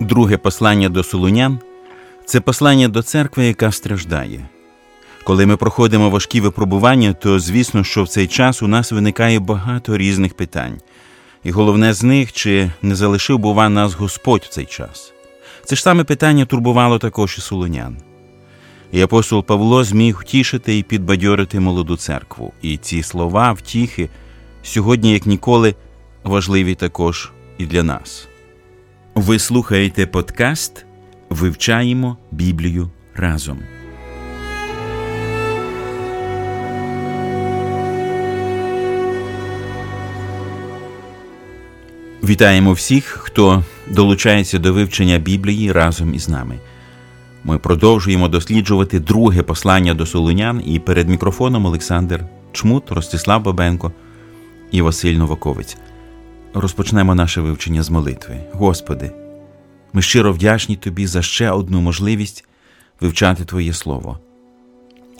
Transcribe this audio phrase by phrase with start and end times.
[0.00, 1.58] Друге послання до Солунян
[2.24, 4.48] це послання до церкви, яка страждає.
[5.24, 9.98] Коли ми проходимо важкі випробування, то звісно, що в цей час у нас виникає багато
[9.98, 10.80] різних питань.
[11.44, 15.12] І головне з них, чи не залишив, бува, нас Господь в цей час.
[15.64, 17.96] Це ж саме питання турбувало також і солонян.
[18.92, 22.52] І апостол Павло зміг втішити і підбадьорити молоду церкву.
[22.62, 24.08] І ці слова, втіхи,
[24.62, 25.74] сьогодні, як ніколи,
[26.24, 28.28] важливі також і для нас.
[29.20, 30.86] Ви слухаєте подкаст
[31.30, 33.58] Вивчаємо Біблію разом.
[42.24, 46.58] Вітаємо всіх, хто долучається до вивчення Біблії разом із нами.
[47.44, 53.92] Ми продовжуємо досліджувати друге послання до Солунян і перед мікрофоном Олександр Чмут, Ростислав Бабенко
[54.70, 55.76] і Василь Новаковець.
[56.54, 58.40] Розпочнемо наше вивчення з молитви.
[58.52, 59.10] Господи,
[59.92, 62.44] ми щиро вдячні Тобі за ще одну можливість
[63.00, 64.18] вивчати Твоє Слово.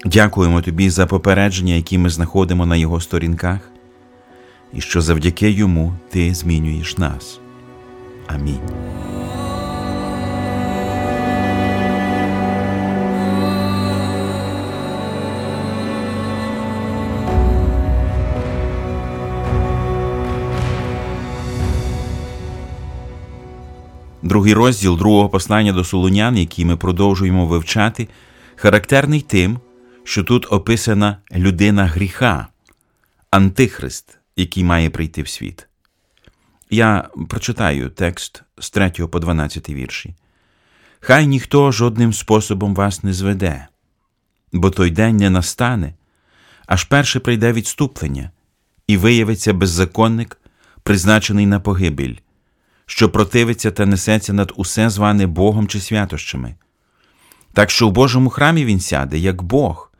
[0.04, 3.60] Дякуємо Тобі за попередження, які ми знаходимо на його сторінках,
[4.72, 7.40] і що завдяки йому Ти змінюєш нас.
[8.26, 8.60] Амінь.
[24.28, 28.08] Другий розділ другого послання до Солунян, який ми продовжуємо вивчати,
[28.56, 29.60] характерний тим,
[30.04, 32.46] що тут описана людина гріха,
[33.30, 35.68] антихрист, який має прийти в світ.
[36.70, 40.14] Я прочитаю текст з 3 по 12 вірші.
[41.00, 43.66] Хай ніхто жодним способом вас не зведе,
[44.52, 45.94] бо той день не настане,
[46.66, 48.30] аж перше прийде відступлення,
[48.86, 50.40] і виявиться беззаконник,
[50.82, 52.14] призначений на погибель
[52.90, 56.54] що противиться та несеться над усе зване Богом чи святощами.
[57.52, 59.92] Так що в Божому храмі він сяде, як Бог,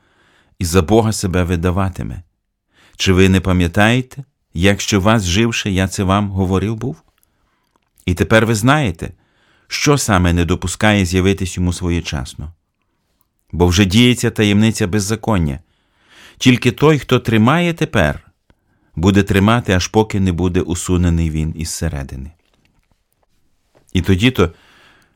[0.59, 2.23] і за Бога себе видаватиме.
[2.97, 4.25] Чи ви не пам'ятаєте,
[4.55, 7.03] як ще вас живши, я це вам говорив був?
[8.07, 9.13] І тепер ви знаєте,
[9.67, 12.53] що саме не допускає з'явитись йому своєчасно.
[13.53, 15.59] Бо вже діється таємниця беззаконня.
[16.39, 18.31] Тільки той, хто тримає тепер,
[18.97, 22.31] буде тримати, аж поки не буде усунений він із середини.
[23.99, 24.53] І тоді то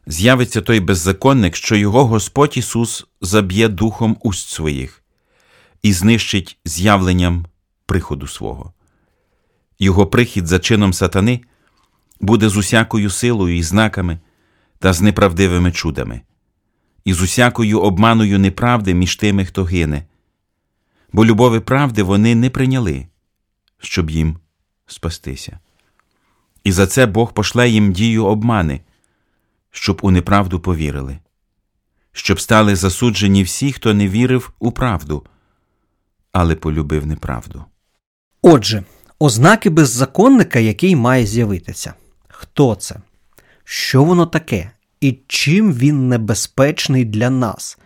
[0.07, 5.03] з'явиться той беззаконник, що його Господь Ісус заб'є духом уст своїх
[5.83, 7.47] і знищить з'явленням
[7.87, 8.73] приходу свого.
[9.79, 11.41] Його прихід за чином сатани
[12.21, 14.21] буде з усякою силою і знаками
[14.79, 16.21] та з неправдивими чудами,
[17.05, 20.05] і з усякою обманою неправди між тими, хто гине,
[21.13, 23.07] бо любові правди вони не прийняли,
[23.79, 24.37] щоб їм
[24.87, 25.59] спастися.
[26.65, 28.81] І за це Бог пошле їм дію обмани,
[29.71, 31.19] щоб у неправду повірили,
[32.13, 35.27] щоб стали засуджені всі, хто не вірив у правду,
[36.33, 37.65] але полюбив неправду.
[38.43, 38.85] Отже,
[39.19, 41.95] ознаки беззаконника, який має з'явитися.
[42.29, 42.97] Хто це?
[43.65, 44.71] Що воно таке?
[45.01, 47.79] І чим він небезпечний для нас?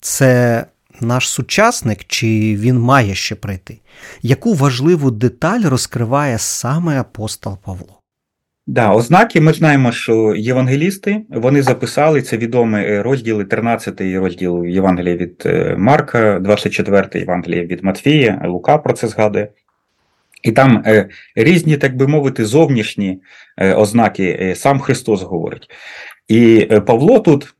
[0.00, 0.66] Це
[1.02, 2.26] наш сучасник, чи
[2.58, 3.78] він має ще прийти?
[4.22, 7.98] Яку важливу деталь розкриває саме апостол Павло?
[8.66, 15.16] Да, ознаки ми знаємо, що євангелісти вони записали це відомі е, розділи, 13 розділ Євангелія
[15.16, 19.48] від е, Марка, 24 Євангелія від Матфія, Лука про це згадує.
[20.42, 23.20] І там е, різні, так би мовити, зовнішні
[23.58, 25.70] е, ознаки е, сам Христос говорить.
[26.28, 27.54] І е, Павло тут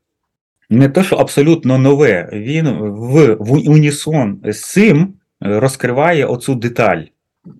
[0.73, 7.01] не те, що абсолютно нове, він в, в унісон з цим розкриває оцю деталь.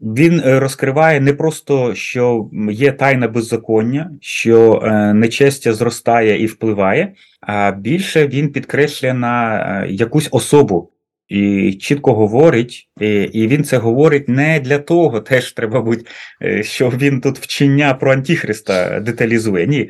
[0.02, 4.82] Він розкриває не просто, що є тайна беззаконня, що
[5.16, 10.90] нечестя зростає і впливає, а більше він підкреслює на якусь особу.
[11.28, 12.90] І чітко говорить,
[13.32, 16.06] і він це говорить не для того, теж треба бути,
[16.62, 19.68] що він тут вчення про Антихриста деталізує.
[19.68, 19.90] Ні,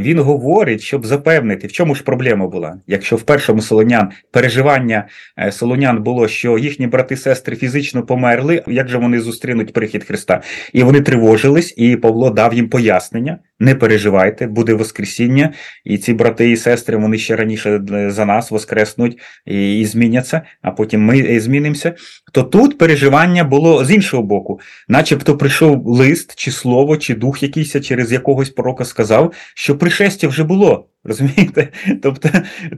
[0.00, 2.80] він говорить, щоб запевнити, в чому ж проблема була.
[2.86, 5.08] Якщо в першому солонян переживання
[5.38, 10.42] е, солонян було, що їхні брати-сестри фізично померли, як же вони зустрінуть прихід Христа?
[10.72, 13.38] І вони тривожились, і Павло дав їм пояснення.
[13.60, 15.52] Не переживайте, буде Воскресіння,
[15.84, 20.70] і ці брати і сестри вони ще раніше за нас воскреснуть і, і зміняться, а
[20.70, 21.94] потім ми е, змінимося.
[22.32, 27.80] То тут переживання було з іншого боку, начебто прийшов лист, чи слово, чи дух якийсь
[27.80, 30.88] через якогось пророка сказав, що пришестя вже було.
[31.04, 31.68] Розумієте?
[32.02, 32.28] Тобто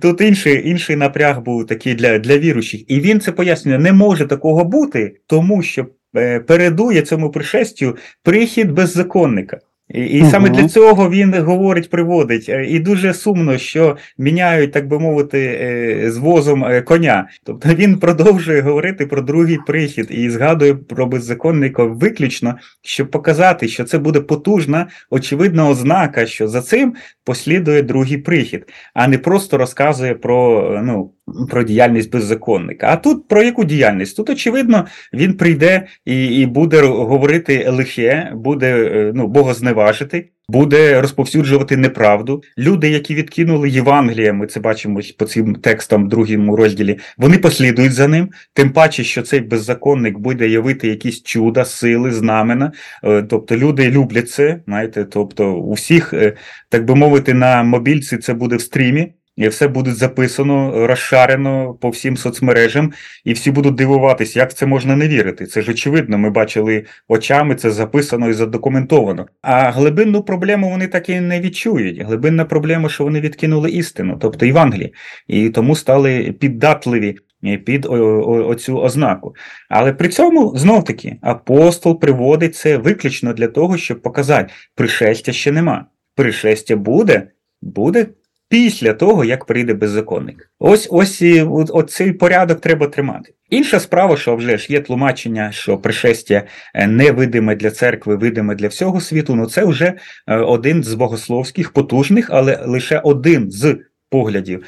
[0.01, 2.91] тут інший інший напряг був такий для для віруючих.
[2.91, 5.87] І він це пояснює, не може такого бути, тому що
[6.17, 9.59] е, передує цьому пришестю прихід беззаконника.
[9.95, 12.49] І, і саме для цього він говорить, приводить.
[12.49, 17.29] Е, І дуже сумно, що міняють, так би мовити, е, з возом е, коня.
[17.45, 23.85] Тобто він продовжує говорити про другий прихід і згадує про беззаконника виключно, щоб показати, що
[23.85, 26.95] це буде потужна, очевидна ознака, що за цим
[27.31, 31.13] послідує другий прихід, а не просто розказує про, е, ну,
[31.51, 32.87] про діяльність беззаконника.
[32.91, 34.17] А тут про яку діяльність?
[34.17, 41.77] Тут, очевидно, він прийде і, і буде говорити лихе, буде е, ну, богозневажити, буде розповсюджувати
[41.77, 42.43] неправду.
[42.59, 47.93] Люди, які відкинули Євангелія, ми це бачимо по цим текстам в другому розділі, вони послідують
[47.93, 48.31] за ним.
[48.55, 52.73] Тим паче, що цей беззаконник буде явити якісь чуда, сили, знамена.
[53.05, 56.37] Е, Тобто люди люблять це, знаєте, тобто у всіх, е,
[56.69, 59.13] так би мовити, на мобільці це буде в стрімі.
[59.41, 62.93] І все буде записано, розшарено по всім соцмережам,
[63.25, 65.47] і всі будуть дивуватись, як це можна не вірити.
[65.47, 69.27] Це ж очевидно, ми бачили очами, це записано і задокументовано.
[69.43, 72.01] А глибинну проблему вони так і не відчують.
[72.01, 74.91] Глибинна проблема, що вони відкинули істину, тобто Євангеліє,
[75.29, 79.35] і тому стали піддатливі е, під оцю ознаку.
[79.69, 85.53] Але при цьому знов таки апостол приводить це виключно для того, щоб показати, пришестя ще
[85.53, 85.87] нема.
[86.17, 87.29] Пришестя буде,
[87.63, 88.07] буде
[88.51, 90.51] після того, як прийде беззаконник.
[90.59, 91.47] Ось ось і
[91.89, 93.35] цей порядок треба тримати.
[93.51, 96.43] Інша справа, що вже ж є тлумачення, що пришестя
[96.75, 99.35] е, невидиме для церкви, видиме для всього світу.
[99.35, 99.95] Ну це вже
[100.27, 103.77] е, один з богословських потужних, але лише один з
[104.11, 104.65] поглядів.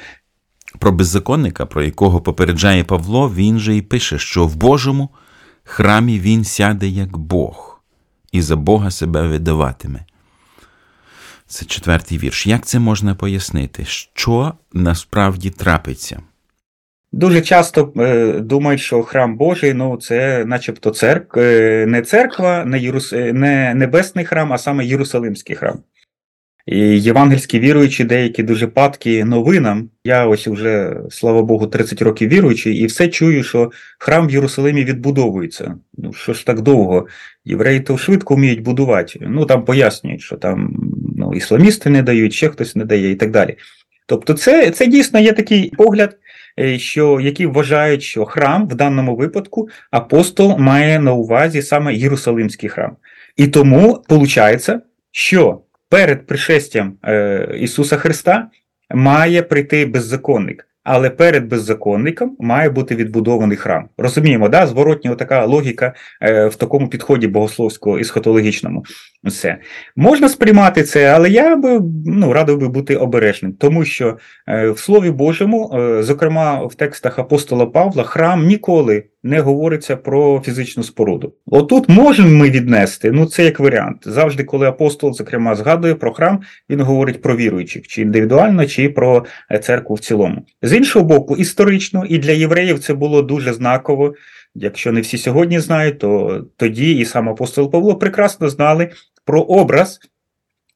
[0.78, 5.08] Про беззаконника, про якого попереджає Павло, він же і пише, що в Божому
[5.64, 7.82] храмі він сяде як Бог,
[8.32, 10.00] і за Бога себе видаватиме.
[11.52, 12.46] Це четвертий вірш.
[12.46, 13.84] Як це можна пояснити?
[13.84, 16.20] Що насправді трапиться?
[17.12, 22.78] Дуже часто е, думають, що храм Божий, ну це начебто церква, е, не церква, не,
[22.78, 23.12] Єрус...
[23.12, 25.78] е, не небесний храм, а саме Єрусалимський храм.
[26.66, 29.88] І євангельські віруючі, деякі дуже падкі новинам.
[30.04, 34.84] Я ось уже, слава Богу, 30 років віруючий, і все чую, що храм в Єрусалимі
[34.84, 35.74] відбудовується.
[35.98, 37.06] Ну що ж так довго?
[37.44, 39.18] Євреї то швидко вміють будувати.
[39.22, 40.76] Ну там пояснюють, що там
[41.34, 43.56] ісламісти не дають, ще хтось не дає і так далі.
[44.06, 46.16] Тобто, це, це дійсно є такий погляд,
[46.60, 52.68] е, що які вважають, що храм в даному випадку апостол має на увазі саме Єрусалимський
[52.68, 52.96] храм.
[53.36, 54.68] І тому виходить,
[55.12, 58.48] що перед пришестям е, Ісуса Христа
[58.94, 63.88] має прийти беззаконник, але перед беззаконником має бути відбудований храм.
[63.98, 64.66] Розуміємо, да?
[64.66, 68.84] зворотня така логіка е, в такому підході богословського і схотологічному.
[69.24, 69.58] Все.
[69.96, 74.18] Можна сприймати це, але я би ну, радив би бути обережним, тому що
[74.48, 80.42] е, в Слові Божому, е, зокрема в текстах апостола Павла, храм ніколи не говориться про
[80.44, 81.34] фізичну споруду.
[81.46, 84.02] Отут можемо ми віднести, ну це як варіант.
[84.04, 86.40] Завжди, коли апостол, зокрема, згадує про храм,
[86.70, 90.46] він говорить про віруючих, чи індивідуально, чи про е, церкву в цілому.
[90.62, 94.14] З іншого боку, історично і для євреїв це було дуже знаково.
[94.54, 98.90] Якщо не всі сьогодні знають, то тоді і сам апостол Павло прекрасно знали
[99.24, 100.00] про образ,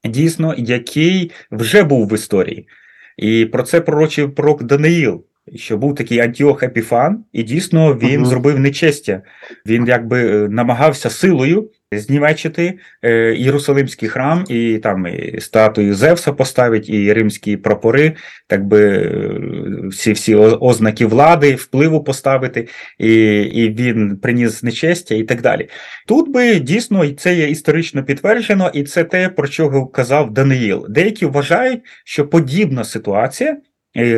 [0.05, 2.69] дійсно, який вже був в історії.
[3.17, 8.27] І про це пророчив пророк Даниїл, що був такий Антіох Епіфан, і дійсно він Мгм.
[8.27, 9.23] зробив нечестя.
[9.67, 16.89] Він якби е, намагався силою знівечити е, Єрусалимський храм, і там і статую Зевса поставить,
[16.89, 18.13] і римські прапори,
[18.47, 19.41] так би е,
[19.89, 25.69] всі всі ознаки влади, впливу поставити, і, і він приніс нечестя і так далі.
[26.07, 30.87] Тут би дійсно це є історично підтверджено, і це те, про що казав Даниїл.
[30.89, 33.57] Деякі вважають, що подібна ситуація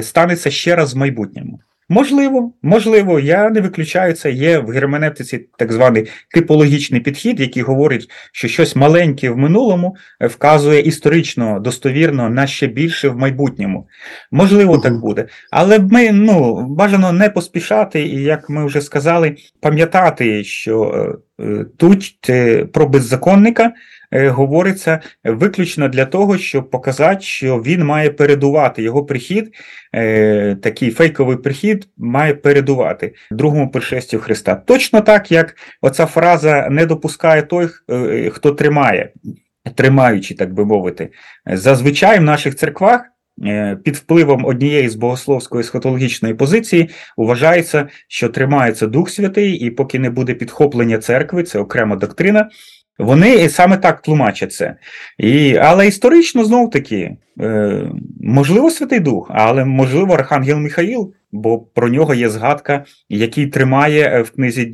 [0.02, 1.60] станеться ще раз в майбутньому.
[1.90, 4.32] Можливо, можливо, я не виключаю це.
[4.32, 10.26] Є в герменевтиці так званий типологічний підхід, який говорить, що щось маленьке в минулому е,
[10.26, 13.86] вказує історично достовірно на ще більше в майбутньому.
[14.30, 14.82] Можливо, Мгм.
[14.82, 15.26] так буде.
[15.50, 20.82] Але ми ну бажано не поспішати, і як ми вже сказали, пам'ятати, що
[21.40, 23.72] е, е, тут е, про беззаконника е,
[24.12, 29.54] говориться виключно для того, щоб показати, що він має передувати його прихід,
[29.94, 34.54] е, такий фейковий прихід має передувати другому пришестю Христа.
[34.54, 39.12] Точно так, як оця фраза не допускає той, е, хто тримає,
[39.74, 41.08] тримаючи, так би мовити.
[41.46, 43.00] Зазвичай в наших церквах.
[43.46, 49.98] е, Під впливом однієї з богословської схотологічної позиції вважається, що тримається Дух Святий, і поки
[49.98, 52.48] не буде підхоплення церкви, це окрема доктрина.
[52.98, 54.74] Вони саме так тлумачать це.
[55.18, 57.16] І, але історично знов таки,
[58.20, 64.22] можливо, Святий Дух, але можливо, Архангел Михаїл, бо про нього є згадка, який тримає е,
[64.22, 64.64] в книзі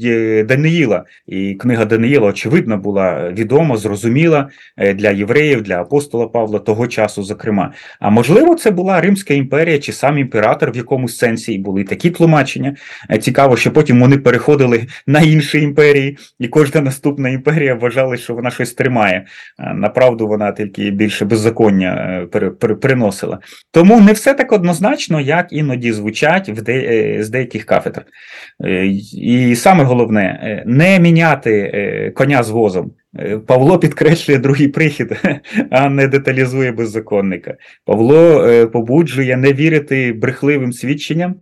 [0.49, 1.05] Даниїла.
[1.27, 7.23] І книга Даниїла, очевидно, була відома, зрозуміла е, для євреїв, для апостола Павла того часу,
[7.23, 7.73] зокрема.
[8.01, 12.11] А можливо, це була Римська імперія чи сам імператор в якомусь сенсі, і були такі
[12.11, 12.77] тлумачення.
[13.21, 18.51] Цікаво, що потім вони переходили на інші імперії, і кожна наступна імперія вважала, що вона
[18.51, 19.27] щось тримає.
[19.75, 22.27] Направду вона тільки більше беззаконня
[22.59, 23.39] приносила.
[23.71, 28.05] Тому не все так однозначно, як іноді звучать в де, е, з деяких кафедр.
[28.65, 32.93] Е, і саме головне, е, не міняти коня з возом.
[33.47, 35.17] Павло підкреслює другий прихід,
[35.71, 37.55] а не деталізує беззаконника.
[37.85, 41.35] Павло побуджує не вірити брехливим свідченням,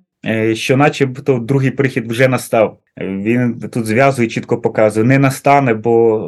[0.55, 2.79] що, начебто, другий прихід вже настав.
[2.99, 6.19] Він тут зв'язує, чітко показує, не настане, бо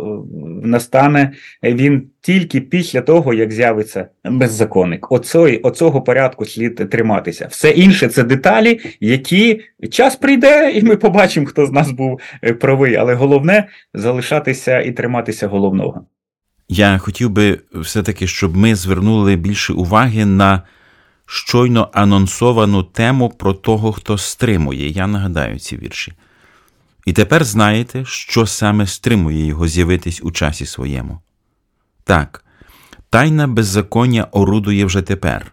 [0.65, 1.33] е, настане
[1.63, 5.13] він тільки після того, як з'явиться беззаконник.
[5.13, 7.47] Оцой, оцього порядку слід триматися.
[7.51, 9.61] Все інше це деталі, які
[9.91, 12.97] час прийде, і ми побачимо, хто з нас був е, правий.
[12.97, 16.05] Але головне залишатися і триматися головного.
[16.69, 20.63] Я хотів би все-таки, щоб ми звернули більше уваги на
[21.27, 24.89] щойно анонсовану тему про того, хто стримує.
[24.89, 26.13] Я нагадаю ці вірші.
[27.05, 31.19] І тепер знаєте, що саме стримує його з'явитись у часі своєму.
[32.05, 32.45] Так,
[33.11, 35.53] тайна беззаконня орудує вже тепер.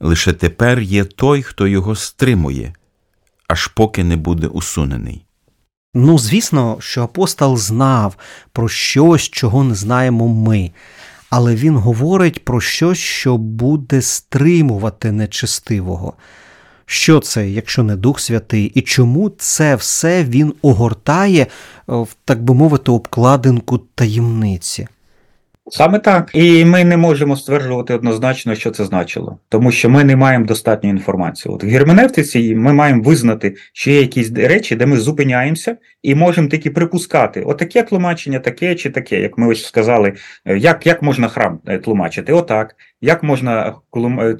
[0.00, 2.74] Лише тепер є той, хто його стримує,
[3.48, 5.24] аж поки не буде усунений.
[5.94, 8.16] Ну, звісно, що апостол знав
[8.52, 10.70] про щось, чого не знаємо ми,
[11.30, 16.12] але він говорить про щось, що буде стримувати нечестивого.
[16.86, 21.46] Що це, якщо не Дух Святий, і чому це все він огортає,
[21.90, 24.88] е, так би мовити, обкладинку таємниці?
[25.70, 26.30] Саме так.
[26.34, 30.96] І ми не можемо стверджувати однозначно, що це значило, тому що ми не маємо достатньої
[30.96, 31.54] інформації.
[31.54, 36.48] От в герменевтиці ми маємо визнати, що є якісь речі, де ми зупиняємося і можемо
[36.48, 40.12] тільки припускати, отаке тлумачення, таке чи таке, як ми ось сказали,
[40.44, 42.32] е, як як можна храм е, тлумачити?
[42.32, 42.74] Отак.
[43.00, 43.74] Як можна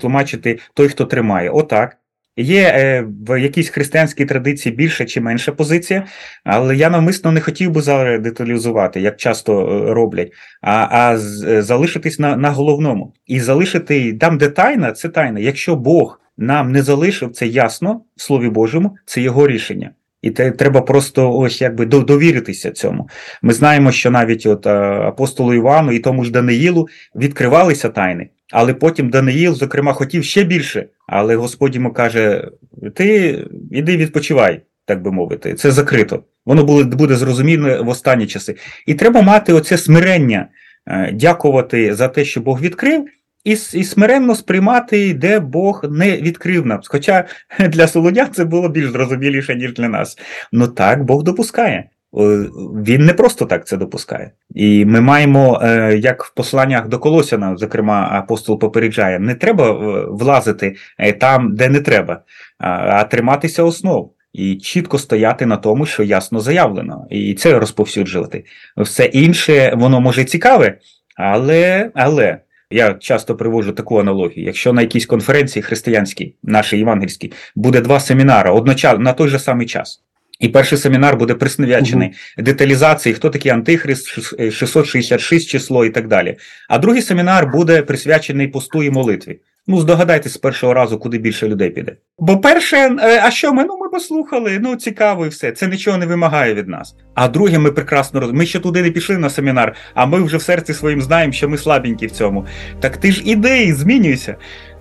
[0.01, 1.51] тлумачити той, хто тримає?
[1.51, 1.97] Отак.
[2.41, 6.07] Є е, в якійсь християнській традиції більша чи менша позиція,
[6.45, 11.15] але я навмисно не хотів би зараз деталізувати, як часто е, роблять, а а
[11.49, 13.15] е, залишитись на на головному.
[13.27, 15.41] І залишити там, де тайна, це тайна.
[15.41, 19.91] Якщо Бог нам не залишив це ясно в Слові Божому, це його рішення.
[20.23, 23.09] І те треба просто ось якби довіритися цьому.
[23.43, 28.29] Ми знаємо, що навіть от апостолу Івану і тому ж Даниїлу відкривалися тайни.
[28.53, 30.87] Але потім Даниїл, зокрема, хотів ще більше.
[31.07, 32.49] Але Господь йому каже:
[32.95, 33.39] ти
[33.71, 36.23] іди відпочивай, так би мовити, це закрито.
[36.47, 38.57] Воно буде зрозуміло в останні часи.
[38.87, 40.49] І треба мати оце смирення,
[40.87, 43.07] е, дякувати за те, що Бог відкрив,
[43.45, 46.81] і і смиренно сприймати, де Бог не відкрив нам.
[46.85, 47.25] Хоча
[47.61, 50.19] для Солодя це було більш зрозуміліше, ніж для нас.
[50.53, 51.85] Ну так, Бог допускає.
[52.13, 54.31] Він не просто так це допускає.
[54.55, 60.07] І ми маємо, е, як в посланнях до Колосяна, зокрема, апостол попереджає, не треба е,
[60.09, 62.23] влазити е, там, де не треба,
[62.59, 64.13] а триматися основ.
[64.33, 68.45] І чітко стояти на тому, що ясно заявлено, і це розповсюджувати.
[68.77, 70.79] Все інше, воно може цікаве,
[71.17, 72.39] але але
[72.71, 78.51] я часто привожу таку аналогію: якщо на якійсь конференції християнській, нашій євангельській, буде два семінари
[78.51, 80.03] одночасно на той же самий час.
[80.41, 82.45] І перший семінар буде присвячений угу.
[82.45, 84.09] деталізації, хто такий антихрист,
[84.53, 86.37] 666 число і так далі.
[86.69, 89.41] А другий семінар буде присвячений посту і молитві.
[89.71, 91.97] Ну, здогадайтесь з першого разу, куди більше людей піде.
[92.19, 93.65] Бо перше, е, а що ми?
[93.65, 95.53] Ну, ми послухали, ну цікаво і все.
[95.53, 96.95] Це нічого не вимагає від нас.
[97.15, 98.39] А друге, ми прекрасно розуміємо.
[98.39, 101.49] Ми ще туди не пішли на семінар, а ми вже в серці своїм знаємо, що
[101.49, 102.47] ми слабенькі в цьому.
[102.81, 104.37] Так ти ж іди, змінюйся.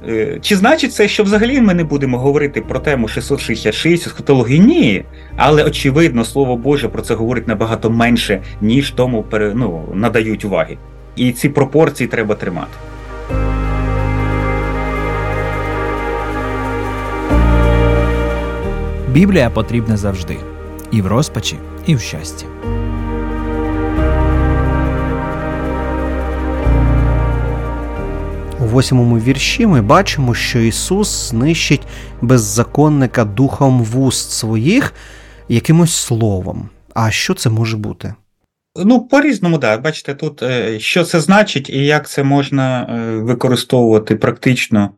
[0.07, 4.59] Е, чи значить це, що взагалі ми не будемо говорити про тему 666 есхатології?
[4.59, 5.03] Ні.
[5.35, 10.77] Але очевидно, слово Боже про це говорить набагато менше, ніж тому ну, надають уваги.
[11.15, 12.71] І ці пропорції треба тримати.
[19.11, 20.37] Біблія потрібна завжди
[20.91, 22.45] і в розпачі, і в щасті.
[28.77, 31.87] Восьмому вірші ми бачимо, що Ісус знищить
[32.21, 34.93] беззаконника духом вуст своїх
[35.49, 36.69] якимось словом.
[36.93, 38.13] А що це може бути?
[38.85, 39.81] Ну, по-різному, так.
[39.81, 44.89] Бачите, тут е, що це значить і як це можна е, використовувати практично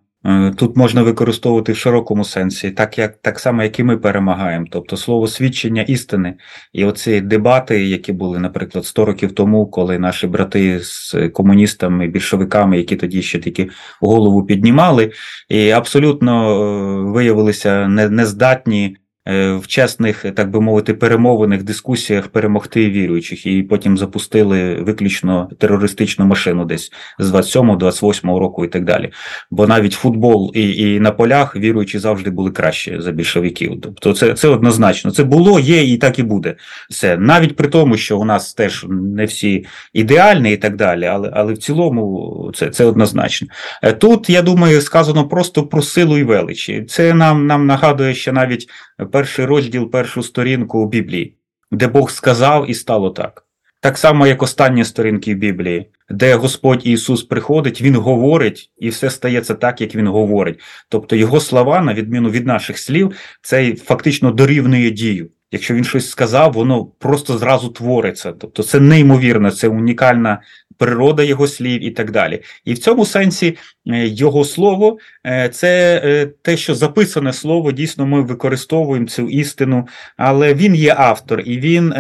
[0.56, 4.66] тут можна використовувати в широкому сенсі, так як так само, як і ми перемагаємо.
[4.72, 6.36] Тобто слово свідчення істини.
[6.74, 12.78] І оці дебати, які були, наприклад, 100 років тому, коли наші брати з комуністами, більшовиками,
[12.78, 13.70] які тоді ще тільки
[14.02, 15.12] голову піднімали,
[15.50, 18.98] і абсолютно е, виявилися нездатні
[19.28, 26.26] Е, в чесних, так би мовити, перемовиних дискусіях перемогти віруючих, і потім запустили виключно терористичну
[26.26, 29.12] машину десь з 27-28 року і так далі.
[29.52, 33.80] Бо навіть футбол і і на полях віруючі завжди були краще за більшовиків.
[33.82, 35.12] Тобто, це це однозначно.
[35.12, 36.56] Це було, є і так і буде.
[36.90, 41.32] Все навіть при тому, що у нас теж не всі ідеальні і так далі, але
[41.34, 43.48] але в цілому це це однозначно.
[43.84, 46.86] Е, тут я думаю, сказано просто про силу і величі.
[46.90, 48.70] Це нам, нам нагадує, що навіть
[49.12, 51.36] перший розділ, першу сторінку у Біблії,
[51.72, 53.46] де Бог сказав і стало так.
[53.82, 59.56] Так само, як останні сторінки Біблії, де Господь Ісус приходить, Він говорить, і все стається
[59.56, 60.60] так, як Він говорить.
[60.90, 65.30] Тобто Його слова, на відміну від наших слів, це фактично дорівнює дію.
[65.52, 68.32] Якщо він щось сказав, воно просто зразу твориться.
[68.32, 70.42] Тобто це неймовірно, це унікальна
[70.80, 72.42] природа його слів і так далі.
[72.66, 78.06] І в цьому сенсі е, його слово е, це е, те, що записане слово, дійсно
[78.06, 79.88] ми використовуємо цю істину,
[80.18, 81.94] але він є автор, і він,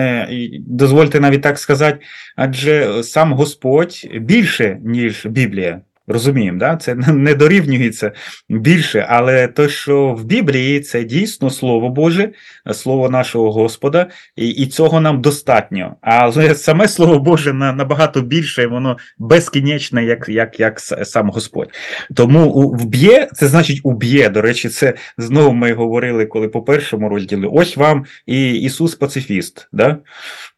[0.67, 1.99] дозвольте навіть так сказати,
[2.35, 5.81] адже сам Господь більше, ніж Біблія.
[6.09, 6.75] Розуміємо, да?
[6.75, 8.11] це не дорівнюється
[8.49, 12.29] більше, але те, що в Біблії це дійсно Слово Боже,
[12.73, 15.95] Слово нашого Господа, і і цього нам достатньо.
[16.01, 21.69] Але саме Слово Боже набагато більше, воно безкінечне, як як, як сам Господь.
[22.15, 24.29] Тому вб'є, це значить уб'є.
[24.29, 27.45] До речі, це знову ми говорили, коли по першому розділі.
[27.51, 29.67] Ось вам і Ісус Пацифіст.
[29.71, 29.97] Да?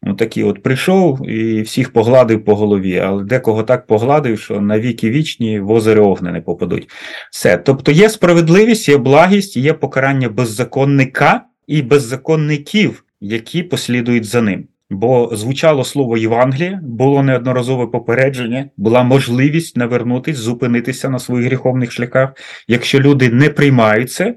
[0.02, 4.80] Ну, такий от прийшов і всіх погладив по голові, але декого так погладив, що на
[4.80, 5.10] віки
[5.42, 6.88] вічні в озеро огне не попадуть.
[7.30, 7.56] Все.
[7.56, 14.68] Тобто є справедливість, є благість, є покарання беззаконника і беззаконників, які послідують за ним.
[14.90, 22.32] Бо звучало слово Євангелія, було неодноразове попередження, була можливість навернутись, зупинитися на своїх гріховних шляхах.
[22.68, 24.34] Якщо люди не приймають це,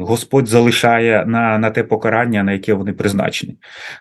[0.00, 3.56] Господь залишає на на те покарання, на яке вони призначені.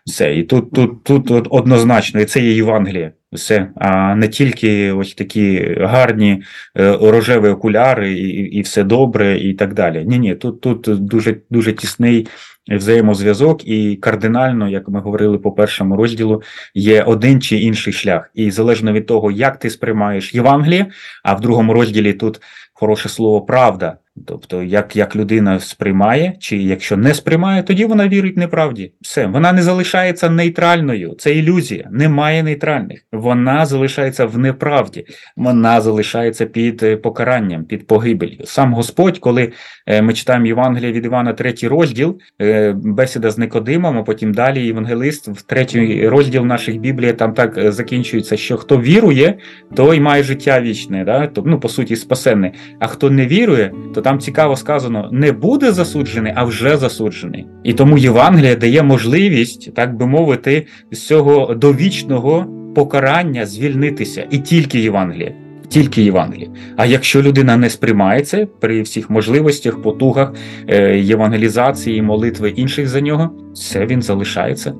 [0.05, 0.35] Все.
[0.35, 3.11] І тут тут, тут однозначно, і це є Євангеліє.
[3.33, 6.43] Все, а не тільки ось такі гарні
[6.77, 10.05] е, рожеві окуляри, і і все добре, і так далі.
[10.05, 12.27] Ні, ні, тут тут дуже дуже тісний
[12.69, 16.41] взаємозв'язок, і кардинально, як ми говорили по першому розділу,
[16.73, 18.29] є один чи інший шлях.
[18.33, 20.85] І залежно від того, як ти сприймаєш Євангеліє,
[21.23, 22.41] а в другому розділі тут
[22.73, 23.97] хороше слово правда.
[24.25, 28.91] Тобто, як як людина сприймає, чи якщо не сприймає, тоді вона вірить неправді.
[29.01, 31.15] Все, вона не залишається нейтральною.
[31.19, 31.87] Це ілюзія.
[31.91, 33.05] Немає нейтральних.
[33.11, 38.39] Вона залишається в неправді, вона залишається під е, покаранням, під погибелью.
[38.45, 39.51] Сам Господь, коли
[39.87, 44.65] е, ми читаємо Євангелія від Івана, третій розділ, е, бесіда з Никодимом, а потім далі
[44.65, 49.37] євангелист в третій розділ наших Біблії там так закінчується, що хто вірує,
[49.75, 51.29] той має життя вічне, да?
[51.45, 52.51] ну, по суті, спасенне.
[52.79, 57.45] А хто не вірує, то там цікаво сказано, не буде засуджений, а вже засуджений.
[57.63, 64.27] І тому Євангелія дає можливість, так би мовити, з цього довічного покарання звільнитися.
[64.31, 65.33] І тільки Євангелія.
[65.69, 66.49] Тільки Євангеліє.
[66.77, 70.33] А якщо людина не сприймається при всіх можливостях, потугах
[70.67, 74.73] е, євангелізації, молитви інших за нього, все він залишається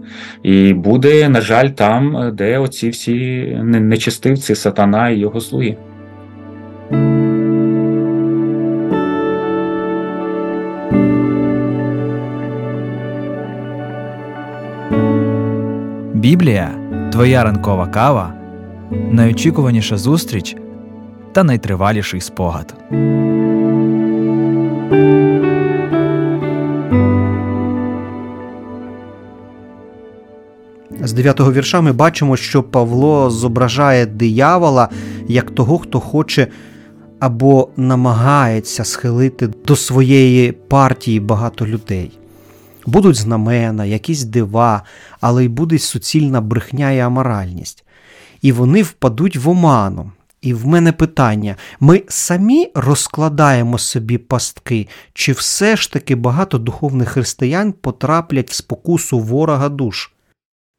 [0.44, 3.18] і буде, на жаль, там, де оці всі
[3.64, 5.78] нечистивці, сатана і його слуги.
[16.28, 16.72] Біблія
[17.12, 18.34] твоя ранкова кава,
[19.12, 20.56] найочікуваніша зустріч
[21.32, 22.74] та найтриваліший спогад.
[31.04, 34.90] З дев'ятого вірша ми бачимо, що Павло зображає диявола
[35.28, 36.48] як того, хто хоче
[37.20, 42.12] або намагається схилити до своєї партії багато людей.
[42.88, 44.84] Будуть знамена, якісь дива,
[45.22, 47.84] але й буде суцільна брехня і аморальність.
[48.42, 50.12] І вони впадуть в оману.
[50.42, 57.10] І в мене питання: ми самі розкладаємо собі пастки, чи все ж таки багато духовних
[57.10, 60.12] християн потраплять в спокусу ворога душ?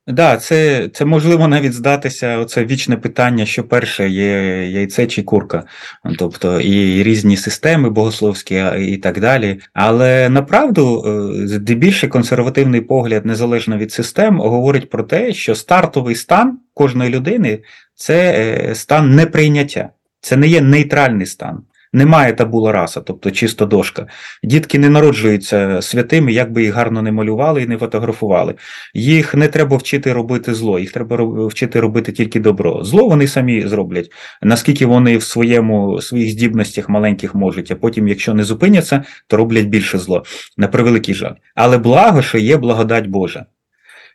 [0.08, 2.38] Да, це це можливо навіть здатися.
[2.38, 4.26] Оце вічне питання, що перше є
[4.70, 5.64] яйце чи курка,
[6.18, 9.60] тобто і різні системи богословські і так далі.
[9.72, 16.58] Але направду, е, здебільше консервативний погляд, незалежно від систем, говорить про те, що стартовий стан
[16.74, 17.58] кожної людини
[17.94, 19.88] це е, стан неприйняття,
[20.20, 21.62] це не є нейтральний стан.
[21.92, 24.06] Немає табула раса, тобто чисто дошка.
[24.44, 28.54] Дітки не народжуються святими, як би їх гарно не малювали і не фотографували.
[28.94, 32.84] Їх не треба вчити робити зло, їх треба вчити робити тільки добро.
[32.84, 38.34] Зло вони самі зроблять, наскільки вони в своєму своїх здібностях маленьких можуть, а потім, якщо
[38.34, 40.24] не зупиняться, то роблять більше зло.
[40.56, 41.34] На превеликий жаль.
[41.54, 43.46] Але благо, що є благодать Божа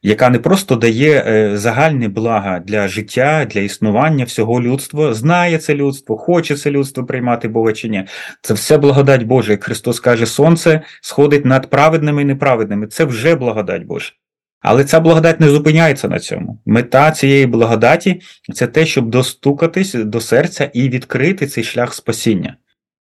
[0.04, 5.76] яка не просто дає е, загальні блага для життя, для існування всього людства, знає це
[5.76, 8.06] людство, хоче це людство приймати Бога чи ні.
[8.42, 9.52] Це все благодать Божа.
[9.52, 12.88] Як Христос каже, сонце сходить над праведними і неправедними.
[12.88, 14.12] Це вже благодать Божа.
[14.62, 16.60] Але ця благодать не зупиняється на цьому.
[16.66, 18.22] Мета цієї благодаті
[18.54, 22.56] це те, щоб достукатись до серця і відкрити цей шлях спасіння.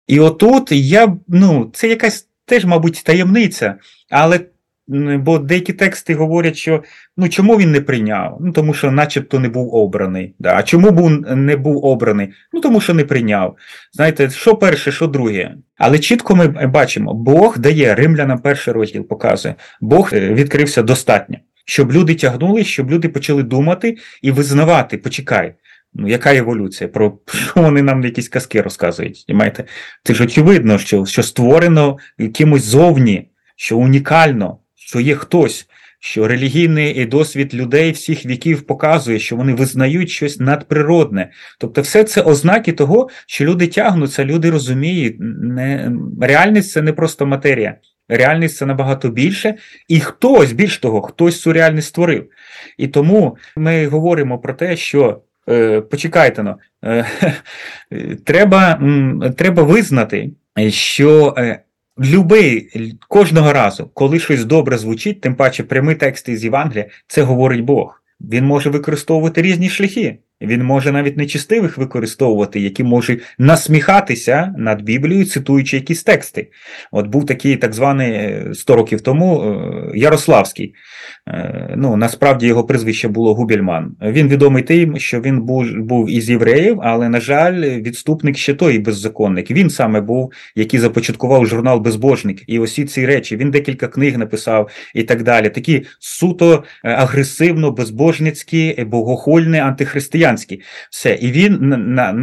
[0.08, 3.75] І отут я, ну, це якась теж, мабуть, таємниця,
[4.10, 4.39] але
[4.99, 6.84] Бо деякі тексти говорять, що
[7.17, 8.38] ну чому він не прийняв?
[8.41, 10.36] Ну тому що, начебто, не був обраний.
[10.39, 10.56] Да.
[10.58, 12.30] А чому був не був обраний?
[12.54, 13.58] Ну тому що не прийняв.
[13.93, 15.56] Знаєте, що перше, що друге.
[15.77, 21.91] Але чітко ми бачимо, Бог дає римлянам перший розділ, показує, Бог е, відкрився достатньо, щоб
[21.91, 24.97] люди тягнули, щоб люди почали думати і визнавати.
[24.97, 25.54] Почекай.
[25.93, 26.88] Ну, яка еволюція?
[26.88, 29.25] Про що вони нам якісь казки розказують?
[30.04, 34.58] Це ж очевидно, що що створено якимось зовні, що унікально
[34.91, 35.67] що є хтось,
[35.99, 41.32] що релігійний досвід людей всіх віків показує, що вони визнають щось надприродне.
[41.60, 47.25] Тобто, все це ознаки того, що люди тягнуться, люди розуміють, не, реальність це не просто
[47.25, 47.75] матерія.
[48.10, 49.56] Реальність це набагато більше,
[49.88, 52.30] і хтось, більш того, хтось цю реальність створив.
[52.77, 57.06] І тому ми говоримо про те, що е, почекайте но, е,
[58.25, 58.82] треба,
[59.38, 60.32] треба визнати,
[60.69, 61.36] що.
[61.38, 61.60] Е,
[62.01, 62.69] Любий
[63.07, 68.03] кожного разу, коли щось добре звучить, тим паче прямі тексти з Євангелія, це говорить Бог.
[68.21, 70.17] Він може використовувати різні шляхи.
[70.41, 76.47] Він може навіть нечистивих використовувати, які можуть насміхатися над Біблією, цитуючи якісь тексти.
[76.91, 80.75] От був такий так званий 100 років тому е, Ярославський.
[81.27, 83.95] Е, ну, Насправді його прізвище було Губільман.
[84.01, 88.80] Він відомий тим, що він був був із євреїв, але, на жаль, відступник ще той
[88.80, 89.51] беззаконник.
[89.51, 92.43] Він саме був, який започаткував журнал Безбожник.
[92.47, 95.49] І усі ці речі він декілька книг написав і так далі.
[95.49, 99.60] Такі суто е, агресивно, безбожницькі, богохольні,
[100.32, 100.62] антихристиянські.
[100.89, 101.17] Все.
[101.22, 101.58] І він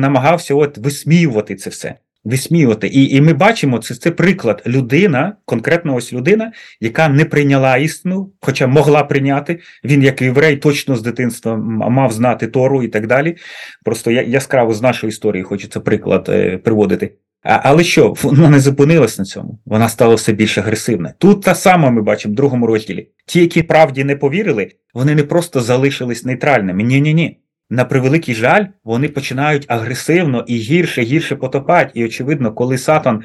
[0.00, 1.94] намагався от висміювати це все
[2.24, 2.88] висміювати.
[2.88, 8.32] І і ми бачимо, це це приклад людина, конкретно ось людина, яка не прийняла істину,
[8.40, 9.60] хоча могла прийняти.
[9.84, 13.36] Він, як єврей, точно з дитинства мав знати Тору і так далі.
[13.84, 17.14] Просто яскраво з нашої історії хочеться приклад е, приводити.
[17.42, 21.14] А, Але що, вона не зупинилась на цьому, вона стала все більш агресивна.
[21.18, 23.08] Тут та сама ми бачимо в другому розділі.
[23.26, 26.82] Ті, які правді не повірили, вони не просто залишились нейтральними.
[26.82, 27.38] Ні-ні ні
[27.70, 31.90] на превеликий жаль, вони починають агресивно і гірше, гірше потопати.
[31.94, 33.22] І, очевидно, коли Сатан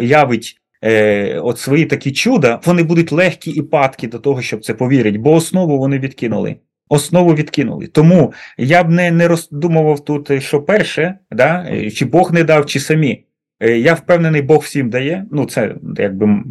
[0.00, 4.74] явить е, от свої такі чуда, вони будуть легкі і падкі до того, щоб це
[4.74, 6.56] повірити, бо основу вони відкинули.
[6.88, 7.86] Основу відкинули.
[7.86, 12.80] Тому я б не не роздумував тут, що перше, да, чи Бог не дав, чи
[12.80, 13.26] самі.
[13.60, 15.26] Е, я впевнений, Бог всім дає.
[15.32, 16.42] Ну, це якби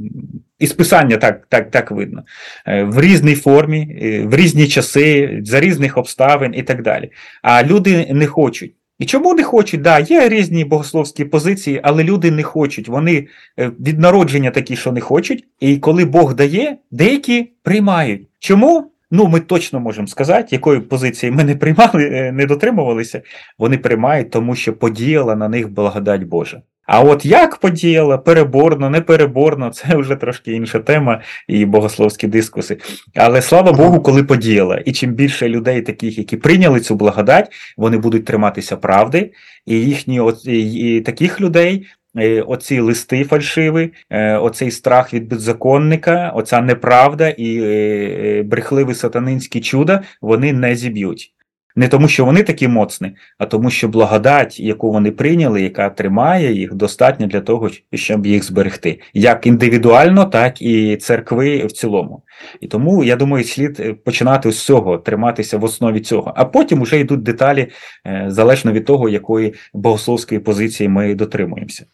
[0.65, 2.23] із писання так так, так видно.
[2.67, 7.11] Е, в різній формі, е, в різні часи, за різних обставин і так далі.
[7.41, 8.73] А люди не хочуть.
[8.99, 9.81] І чому не хочуть?
[9.81, 12.87] Да, є різні богословські позиції, але люди не хочуть.
[12.87, 15.43] Вони від народження такі, що не хочуть.
[15.59, 18.27] І коли Бог дає, деякі приймають.
[18.39, 18.91] Чому?
[19.11, 23.21] Ну, ми точно можемо сказати, якої позиції ми не приймали, не дотримувалися.
[23.57, 26.61] Вони приймають, тому що подіяла на них благодать Божа.
[26.85, 32.77] А от як подіяла, переборно, не переборно, це вже трошки інша тема і богословські дискуси.
[33.15, 34.77] Але слава Богу, коли подіяла.
[34.77, 39.31] І чим більше людей, таких, які прийняли цю благодать, вони будуть триматися правди,
[39.65, 41.87] і їхні от, і таких людей.
[42.17, 49.61] Е, оці листи фальшиві, е, оцей страх від беззаконника, оця неправда і е, брехливі сатанинські
[49.61, 51.34] чуда вони не зіб'ють.
[51.77, 56.53] Не тому, що вони такі моцні, а тому, що благодать, яку вони прийняли, яка тримає
[56.53, 62.23] їх, достатньо для того, щоб їх зберегти, як індивідуально, так і церкви в цілому.
[62.61, 66.33] І тому я думаю, слід е, починати з цього, триматися в основі цього.
[66.35, 67.67] А потім вже йдуть деталі
[68.07, 71.85] е, залежно від того, якої богословської позиції ми дотримуємося.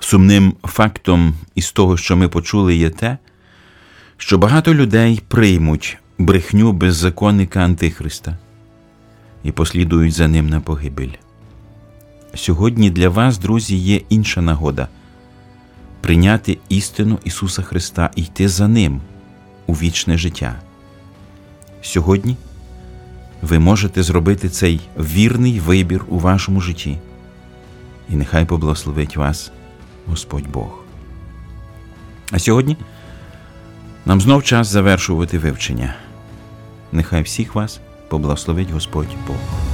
[0.00, 3.18] Сумним фактом із того, що ми почули, є те,
[4.16, 8.36] що багато людей приймуть брехню беззаконника Антихриста
[9.44, 11.12] і послідують за ним на погибель.
[12.34, 14.88] Сьогодні для вас, друзі, є інша нагода
[16.00, 19.00] прийняти істину Ісуса Христа і йти за Ним
[19.66, 20.60] у вічне життя.
[21.82, 22.36] Сьогодні
[23.42, 26.98] ви можете зробити цей вірний вибір у вашому житті,
[28.10, 29.52] і нехай поблагословить вас
[30.06, 30.84] Господь Бог.
[32.32, 32.76] А сьогодні
[34.06, 35.94] нам знов час завершувати вивчення.
[36.92, 39.68] Нехай всіх вас поблагословить Господь Бог.